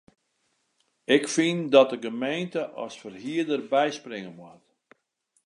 Ik 1.15 1.23
fyn 1.35 1.59
dat 1.75 1.89
de 1.93 1.99
gemeente 2.07 2.61
as 2.83 2.95
ferhierder 3.01 3.61
byspringe 3.71 4.31
moat. 4.39 4.63